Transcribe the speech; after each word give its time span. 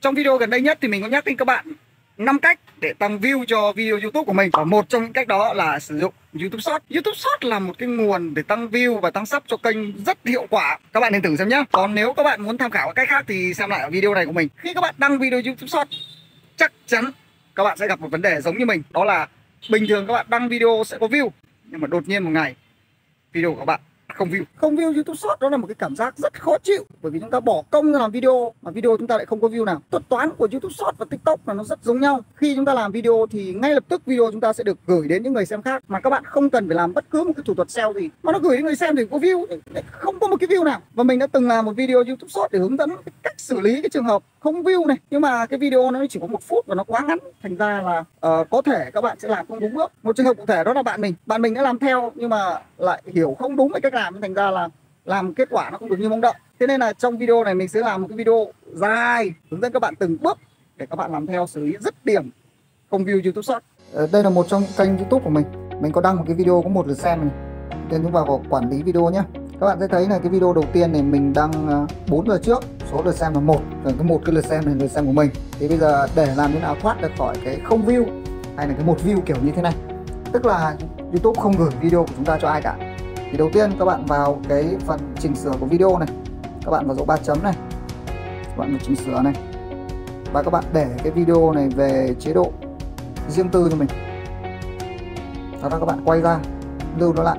Trong 0.00 0.14
video 0.14 0.36
gần 0.36 0.50
đây 0.50 0.60
nhất 0.60 0.78
thì 0.80 0.88
mình 0.88 1.02
có 1.02 1.08
nhắc 1.08 1.24
đến 1.24 1.36
các 1.36 1.44
bạn 1.44 1.66
5 2.18 2.38
cách 2.38 2.60
để 2.80 2.92
tăng 2.92 3.18
view 3.18 3.44
cho 3.44 3.72
video 3.72 3.98
YouTube 4.02 4.24
của 4.26 4.32
mình 4.32 4.50
và 4.52 4.64
một 4.64 4.88
trong 4.88 5.02
những 5.02 5.12
cách 5.12 5.28
đó 5.28 5.54
là 5.54 5.78
sử 5.78 5.98
dụng 5.98 6.12
YouTube 6.40 6.60
Short. 6.60 6.82
YouTube 6.90 7.16
Short 7.16 7.44
là 7.44 7.58
một 7.58 7.78
cái 7.78 7.88
nguồn 7.88 8.34
để 8.34 8.42
tăng 8.42 8.68
view 8.68 9.00
và 9.00 9.10
tăng 9.10 9.26
sub 9.26 9.42
cho 9.46 9.56
kênh 9.56 10.04
rất 10.04 10.18
hiệu 10.24 10.46
quả. 10.50 10.78
Các 10.92 11.00
bạn 11.00 11.12
nên 11.12 11.22
thử 11.22 11.36
xem 11.36 11.48
nhé. 11.48 11.64
Còn 11.72 11.94
nếu 11.94 12.12
các 12.12 12.22
bạn 12.22 12.42
muốn 12.42 12.58
tham 12.58 12.70
khảo 12.70 12.92
cách 12.92 13.08
khác 13.08 13.24
thì 13.28 13.54
xem 13.54 13.70
lại 13.70 13.80
ở 13.80 13.90
video 13.90 14.14
này 14.14 14.26
của 14.26 14.32
mình. 14.32 14.48
Khi 14.56 14.74
các 14.74 14.80
bạn 14.80 14.94
đăng 14.98 15.18
video 15.18 15.40
YouTube 15.44 15.68
Short 15.68 15.88
chắc 16.56 16.72
chắn 16.86 17.04
các 17.54 17.64
bạn 17.64 17.78
sẽ 17.78 17.86
gặp 17.86 18.00
một 18.00 18.08
vấn 18.10 18.22
đề 18.22 18.40
giống 18.40 18.58
như 18.58 18.66
mình, 18.66 18.82
đó 18.90 19.04
là 19.04 19.28
bình 19.70 19.86
thường 19.88 20.06
các 20.06 20.12
bạn 20.12 20.26
đăng 20.28 20.48
video 20.48 20.82
sẽ 20.86 20.98
có 21.00 21.06
view 21.06 21.30
nhưng 21.64 21.80
mà 21.80 21.86
đột 21.86 22.08
nhiên 22.08 22.24
một 22.24 22.30
ngày 22.30 22.54
video 23.32 23.52
của 23.52 23.58
các 23.58 23.64
bạn 23.64 23.80
không 24.18 24.28
view. 24.28 24.44
Không 24.56 24.76
view 24.76 24.94
youtube 24.94 25.16
short, 25.16 25.40
đó 25.40 25.48
là 25.48 25.56
một 25.56 25.66
cái 25.66 25.74
cảm 25.74 25.96
giác 25.96 26.18
rất 26.18 26.40
khó 26.42 26.58
chịu. 26.58 26.84
Bởi 27.02 27.12
vì 27.12 27.20
chúng 27.20 27.30
ta 27.30 27.40
bỏ 27.40 27.62
công 27.70 27.92
ra 27.92 27.98
làm 27.98 28.10
video, 28.10 28.52
mà 28.62 28.70
video 28.70 28.96
chúng 28.98 29.06
ta 29.06 29.16
lại 29.16 29.26
không 29.26 29.40
có 29.40 29.48
view 29.48 29.64
nào. 29.64 29.82
Thuật 29.90 30.08
toán 30.08 30.30
của 30.30 30.48
youtube 30.52 30.74
short 30.74 30.98
và 30.98 31.06
tiktok 31.10 31.48
là 31.48 31.54
nó 31.54 31.64
rất 31.64 31.78
giống 31.84 32.00
nhau. 32.00 32.20
Khi 32.34 32.56
chúng 32.56 32.64
ta 32.64 32.74
làm 32.74 32.92
video 32.92 33.26
thì 33.30 33.54
ngay 33.54 33.74
lập 33.74 33.84
tức 33.88 34.02
video 34.06 34.30
chúng 34.32 34.40
ta 34.40 34.52
sẽ 34.52 34.64
được 34.64 34.78
gửi 34.86 35.08
đến 35.08 35.22
những 35.22 35.32
người 35.32 35.46
xem 35.46 35.62
khác. 35.62 35.84
Mà 35.88 36.00
các 36.00 36.10
bạn 36.10 36.24
không 36.24 36.50
cần 36.50 36.68
phải 36.68 36.76
làm 36.76 36.94
bất 36.94 37.10
cứ 37.10 37.24
một 37.24 37.32
cái 37.36 37.42
thủ 37.46 37.54
thuật 37.54 37.70
SEO 37.70 37.92
gì. 37.92 38.08
Mà 38.22 38.32
nó 38.32 38.38
gửi 38.38 38.56
đến 38.56 38.64
người 38.66 38.76
xem 38.76 38.96
thì 38.96 39.02
có 39.10 39.18
view 39.18 39.46
không 39.90 40.18
có 40.20 40.28
một 40.28 40.36
cái 40.40 40.48
view 40.48 40.64
nào. 40.64 40.80
Và 40.94 41.04
mình 41.04 41.18
đã 41.18 41.26
từng 41.26 41.48
làm 41.48 41.64
một 41.64 41.72
video 41.76 42.04
youtube 42.04 42.28
short 42.28 42.52
để 42.52 42.58
hướng 42.58 42.76
dẫn 42.76 42.90
cách 43.22 43.34
xử 43.40 43.60
lý 43.60 43.82
cái 43.82 43.90
trường 43.90 44.04
hợp 44.04 44.22
không 44.40 44.62
view 44.62 44.86
này 44.86 44.96
nhưng 45.10 45.20
mà 45.20 45.46
cái 45.46 45.58
video 45.58 45.90
nó 45.90 46.06
chỉ 46.10 46.20
có 46.20 46.26
một 46.26 46.42
phút 46.42 46.66
và 46.66 46.74
nó 46.74 46.84
quá 46.84 47.00
ngắn. 47.00 47.18
Thành 47.42 47.56
ra 47.56 47.82
là 47.82 48.00
uh, 48.40 48.50
có 48.50 48.62
thể 48.62 48.90
các 48.94 49.00
bạn 49.00 49.18
sẽ 49.20 49.28
làm 49.28 49.46
không 49.46 49.60
đúng 49.60 49.74
bước. 49.74 49.92
Một 50.02 50.16
trường 50.16 50.26
hợp 50.26 50.34
cụ 50.36 50.46
thể 50.46 50.64
đó 50.64 50.72
là 50.72 50.82
bạn 50.82 51.00
mình. 51.00 51.14
Bạn 51.26 51.42
mình 51.42 51.54
đã 51.54 51.62
làm 51.62 51.78
theo 51.78 52.12
nhưng 52.14 52.30
mà 52.30 52.60
lại 52.78 53.02
hiểu 53.06 53.36
không 53.38 53.56
đúng 53.56 53.72
về 53.72 53.80
cách 53.80 53.94
làm. 53.94 54.20
Thành 54.20 54.34
ra 54.34 54.50
là 54.50 54.68
làm 55.04 55.34
kết 55.34 55.48
quả 55.50 55.70
nó 55.70 55.78
không 55.78 55.88
được 55.88 55.96
như 55.98 56.08
mong 56.08 56.20
đợi. 56.20 56.34
Thế 56.60 56.66
nên 56.66 56.80
là 56.80 56.92
trong 56.92 57.18
video 57.18 57.44
này 57.44 57.54
mình 57.54 57.68
sẽ 57.68 57.80
làm 57.80 58.02
một 58.02 58.08
cái 58.08 58.16
video 58.16 58.52
dài 58.72 59.32
hướng 59.50 59.60
dẫn 59.60 59.72
các 59.72 59.82
bạn 59.82 59.94
từng 59.94 60.16
bước 60.20 60.38
để 60.76 60.86
các 60.86 60.96
bạn 60.96 61.12
làm 61.12 61.26
theo 61.26 61.46
xử 61.46 61.64
lý 61.64 61.76
rất 61.80 62.04
điểm 62.04 62.30
không 62.90 63.04
view 63.04 63.22
youtube 63.24 63.42
short 63.42 63.64
ờ, 63.92 64.08
đây 64.12 64.22
là 64.24 64.30
một 64.30 64.46
trong 64.48 64.62
những 64.62 64.70
kênh 64.76 64.98
youtube 64.98 65.24
của 65.24 65.30
mình. 65.30 65.44
Mình 65.80 65.92
có 65.92 66.00
đăng 66.00 66.16
một 66.16 66.24
cái 66.26 66.36
video 66.36 66.62
có 66.62 66.68
một 66.68 66.88
lượt 66.88 66.98
xem 66.98 67.20
này. 67.20 67.30
Nên 67.90 68.02
chúng 68.02 68.12
vào 68.12 68.44
quản 68.50 68.70
lý 68.70 68.82
video 68.82 69.10
nhé. 69.10 69.22
Các 69.60 69.66
bạn 69.66 69.80
sẽ 69.80 69.86
thấy 69.88 70.08
là 70.08 70.18
cái 70.18 70.28
video 70.28 70.52
đầu 70.52 70.64
tiên 70.72 70.92
này 70.92 71.02
mình 71.02 71.32
đăng 71.32 71.52
ờ, 71.68 71.86
4 72.10 72.28
giờ 72.28 72.40
trước 72.42 72.64
số 72.90 73.02
lượt 73.04 73.16
xem 73.16 73.34
là 73.34 73.40
một 73.40 73.60
rồi 73.84 73.92
cái 73.98 74.06
một 74.06 74.20
cái 74.24 74.34
lượt 74.34 74.44
xem 74.44 74.64
này 74.66 74.74
lượt 74.74 74.88
xem 74.88 75.06
của 75.06 75.12
mình. 75.12 75.30
Thì 75.58 75.68
bây 75.68 75.78
giờ 75.78 76.08
để 76.14 76.34
làm 76.36 76.52
thế 76.52 76.60
nào 76.60 76.76
thoát 76.80 77.00
được 77.02 77.10
khỏi 77.18 77.34
cái 77.44 77.60
không 77.64 77.86
view 77.86 78.04
hay 78.56 78.68
là 78.68 78.74
cái 78.74 78.84
một 78.84 78.96
view 79.04 79.20
kiểu 79.20 79.36
như 79.42 79.52
thế 79.52 79.62
này? 79.62 79.74
Tức 80.32 80.46
là 80.46 80.76
YouTube 80.98 81.40
không 81.42 81.52
gửi 81.58 81.70
video 81.80 82.02
của 82.02 82.12
chúng 82.16 82.24
ta 82.24 82.38
cho 82.42 82.48
ai 82.48 82.62
cả. 82.62 82.76
Thì 83.30 83.38
đầu 83.38 83.50
tiên 83.52 83.72
các 83.78 83.84
bạn 83.84 84.06
vào 84.06 84.40
cái 84.48 84.76
phần 84.86 85.00
chỉnh 85.18 85.34
sửa 85.34 85.52
của 85.60 85.66
video 85.66 85.98
này. 85.98 86.08
Các 86.64 86.70
bạn 86.70 86.86
vào 86.86 86.96
dấu 86.96 87.04
ba 87.04 87.16
chấm 87.16 87.42
này. 87.42 87.54
Các 88.44 88.56
bạn 88.58 88.70
vào 88.70 88.80
chỉnh 88.86 88.96
sửa 88.96 89.22
này. 89.22 89.34
Và 90.32 90.42
các 90.42 90.50
bạn 90.50 90.64
để 90.72 90.86
cái 91.02 91.12
video 91.12 91.52
này 91.52 91.68
về 91.68 92.14
chế 92.20 92.32
độ 92.32 92.52
riêng 93.28 93.48
tư 93.48 93.68
cho 93.70 93.76
mình. 93.76 93.88
Sau 95.60 95.70
đó 95.70 95.78
các 95.80 95.86
bạn 95.86 96.02
quay 96.04 96.20
ra 96.20 96.38
lưu 96.98 97.12
nó 97.12 97.22
lại. 97.22 97.38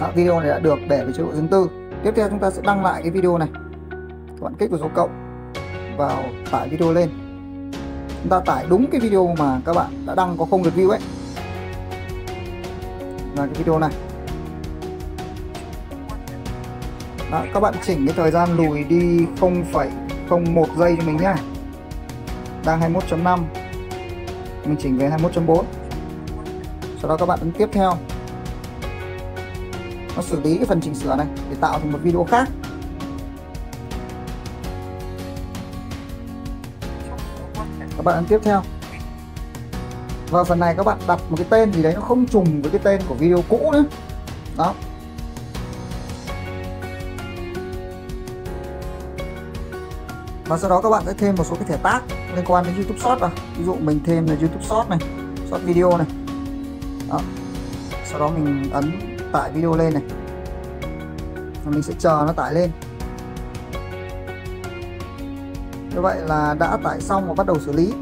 Đó, 0.00 0.10
video 0.14 0.40
này 0.40 0.48
đã 0.48 0.58
được 0.58 0.78
để 0.88 1.04
về 1.04 1.12
chế 1.16 1.22
độ 1.22 1.32
riêng 1.32 1.48
tư 1.48 1.68
tiếp 2.04 2.12
theo 2.16 2.28
chúng 2.28 2.38
ta 2.38 2.50
sẽ 2.50 2.62
đăng 2.64 2.84
lại 2.84 3.02
cái 3.02 3.10
video 3.10 3.38
này. 3.38 3.48
Các 4.28 4.40
bạn 4.40 4.54
kích 4.58 4.70
vào 4.70 4.80
dấu 4.80 4.90
cộng 4.94 5.10
vào 5.96 6.22
tải 6.50 6.68
video 6.68 6.92
lên. 6.92 7.10
Chúng 8.22 8.30
ta 8.30 8.40
tải 8.40 8.66
đúng 8.68 8.86
cái 8.90 9.00
video 9.00 9.34
mà 9.38 9.60
các 9.64 9.76
bạn 9.76 10.06
đã 10.06 10.14
đăng 10.14 10.36
có 10.38 10.44
không 10.50 10.62
được 10.62 10.76
view 10.76 10.90
ấy. 10.90 11.00
Là 13.36 13.46
cái 13.46 13.54
video 13.54 13.78
này. 13.78 13.90
Đó, 17.30 17.44
các 17.54 17.60
bạn 17.60 17.74
chỉnh 17.82 18.06
cái 18.06 18.14
thời 18.16 18.30
gian 18.30 18.56
lùi 18.56 18.84
đi 18.84 19.26
0,01 19.40 20.66
giây 20.76 20.96
cho 20.98 21.06
mình 21.06 21.16
nhá. 21.16 21.34
Đang 22.64 22.80
21.5 22.80 23.38
mình 24.64 24.76
chỉnh 24.78 24.98
về 24.98 25.08
21.4 25.08 25.64
sau 27.00 27.08
đó 27.08 27.16
các 27.16 27.26
bạn 27.26 27.38
ấn 27.40 27.52
tiếp 27.52 27.68
theo 27.72 27.92
nó 30.16 30.22
xử 30.22 30.40
lý 30.40 30.56
cái 30.56 30.66
phần 30.66 30.80
chỉnh 30.80 30.94
sửa 30.94 31.16
này 31.16 31.26
để 31.50 31.56
tạo 31.60 31.78
thành 31.78 31.92
một 31.92 31.98
video 32.02 32.24
khác. 32.24 32.48
Các 37.96 38.04
bạn 38.04 38.14
ấn 38.14 38.24
tiếp 38.24 38.38
theo. 38.42 38.62
Và 40.30 40.44
phần 40.44 40.58
này 40.58 40.74
các 40.76 40.86
bạn 40.86 40.98
đặt 41.06 41.20
một 41.30 41.36
cái 41.36 41.46
tên 41.50 41.72
gì 41.72 41.82
đấy 41.82 41.94
nó 41.94 42.00
không 42.00 42.26
trùng 42.26 42.62
với 42.62 42.70
cái 42.70 42.80
tên 42.84 43.00
của 43.08 43.14
video 43.14 43.42
cũ 43.48 43.72
nữa. 43.72 43.84
Đó. 44.56 44.74
Và 50.44 50.58
sau 50.58 50.70
đó 50.70 50.80
các 50.80 50.90
bạn 50.90 51.02
sẽ 51.06 51.12
thêm 51.18 51.34
một 51.38 51.44
số 51.44 51.54
cái 51.54 51.64
thẻ 51.64 51.76
tác 51.76 52.02
liên 52.36 52.44
quan 52.46 52.64
đến 52.64 52.74
YouTube 52.74 52.98
Short 52.98 53.20
vào. 53.20 53.30
Ví 53.58 53.64
dụ 53.64 53.74
mình 53.74 54.00
thêm 54.04 54.26
là 54.26 54.34
YouTube 54.40 54.64
Short 54.64 54.88
này, 54.88 54.98
Short 55.48 55.62
video 55.62 55.96
này. 55.96 56.06
Đó. 57.08 57.20
Sau 58.10 58.20
đó 58.20 58.28
mình 58.28 58.70
ấn 58.72 59.09
tải 59.32 59.50
video 59.52 59.76
lên 59.76 59.94
này. 59.94 60.02
Và 61.64 61.70
mình 61.70 61.82
sẽ 61.82 61.94
chờ 61.98 62.24
nó 62.26 62.32
tải 62.32 62.54
lên. 62.54 62.70
Như 65.94 66.00
vậy 66.00 66.18
là 66.26 66.54
đã 66.58 66.78
tải 66.84 67.00
xong 67.00 67.28
và 67.28 67.34
bắt 67.34 67.46
đầu 67.46 67.56
xử 67.66 67.72
lý. 67.72 67.92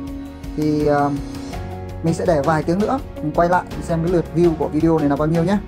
Thì 0.57 0.91
uh, 0.91 1.13
mình 2.03 2.15
sẽ 2.15 2.27
để 2.27 2.43
vài 2.45 2.63
tiếng 2.63 2.79
nữa. 2.79 2.99
Mình 3.17 3.33
quay 3.35 3.49
lại 3.49 3.65
xem 3.83 3.99
cái 4.03 4.13
lượt 4.13 4.25
view 4.37 4.55
của 4.59 4.69
video 4.69 4.99
này 4.99 5.09
là 5.09 5.17
bao 5.17 5.29
nhiêu 5.29 5.45
nhé 5.45 5.59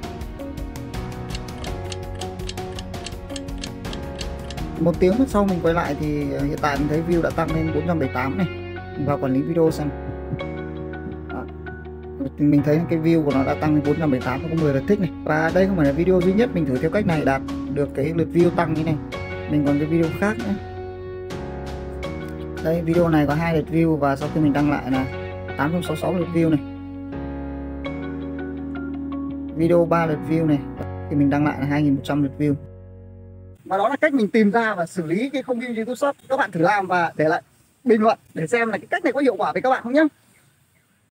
một 4.81 4.93
tiếng 5.01 5.15
sau 5.29 5.45
mình 5.45 5.59
quay 5.63 5.75
lại 5.75 5.97
thì 6.01 6.25
hiện 6.25 6.59
tại 6.61 6.79
mình 6.79 6.89
thấy 6.89 7.03
view 7.09 7.23
đã 7.23 7.31
tăng 7.31 7.55
lên 7.55 7.73
478 7.75 8.39
này. 8.39 8.47
Mình 8.97 9.07
vào 9.07 9.19
quản 9.19 9.33
lý 9.33 9.43
video 9.43 9.71
xem 9.71 9.89
mình 12.39 12.63
thấy 12.63 12.81
cái 12.91 12.99
view 12.99 13.25
của 13.25 13.33
nó 13.35 13.45
đã 13.45 13.55
tăng 13.55 13.75
lên 13.75 13.83
478 13.85 14.41
có 14.43 14.63
10 14.63 14.75
lượt 14.75 14.83
thích 14.89 15.01
này. 15.01 15.11
Và 15.25 15.51
đây 15.55 15.67
không 15.67 15.77
phải 15.77 15.87
là 15.87 15.93
video 15.93 16.21
duy 16.21 16.33
nhất 16.33 16.51
mình 16.55 16.67
thử 16.67 16.79
theo 16.79 16.91
cách 16.91 17.07
này 17.07 17.25
đạt 17.25 17.43
được 17.75 17.89
cái 17.95 18.13
lượt 18.17 18.29
view 18.33 18.51
tăng 18.51 18.75
như 18.75 18.85
này. 18.85 18.97
Mình 19.51 19.67
còn 19.67 19.79
cái 19.79 19.87
video 19.87 20.11
khác 20.21 20.37
nữa. 20.39 20.55
Đây, 22.65 22.83
video 22.83 23.09
này 23.09 23.27
có 23.27 23.35
hai 23.35 23.57
lượt 23.57 23.65
view 23.73 23.97
và 23.97 24.17
sau 24.17 24.29
khi 24.35 24.41
mình 24.41 24.53
đăng 24.53 24.71
lại 24.71 24.91
là 24.91 25.05
866 25.59 26.15
lượt 26.15 26.29
view 26.35 26.51
này. 26.51 26.61
Video 29.57 29.85
3 29.85 30.07
lượt 30.07 30.19
view 30.31 30.47
này 30.47 30.59
thì 31.11 31.17
mình 31.17 31.31
đăng 31.31 31.45
lại 31.45 31.57
là 31.61 31.67
2100 31.67 32.23
lượt 32.23 32.33
view. 32.39 32.55
Và 33.65 33.77
đó 33.77 33.89
là 33.89 33.97
cách 33.97 34.15
mình 34.15 34.29
tìm 34.29 34.51
ra 34.51 34.75
và 34.75 34.87
xử 34.87 35.07
lý 35.07 35.31
cái 35.31 35.43
không 35.43 35.61
view 35.61 35.77
YouTube 35.77 35.95
Shop. 35.95 36.17
Các 36.29 36.37
bạn 36.37 36.51
thử 36.51 36.61
làm 36.61 36.87
và 36.87 37.13
để 37.17 37.29
lại 37.29 37.43
bình 37.85 38.03
luận 38.03 38.19
để 38.35 38.47
xem 38.47 38.69
là 38.69 38.79
cái 38.79 38.87
cách 38.91 39.05
này 39.05 39.13
có 39.13 39.21
hiệu 39.21 39.35
quả 39.39 39.53
với 39.53 39.63
các 39.63 39.71
bạn 39.71 39.83
không 39.83 39.93
nhé 39.93 40.05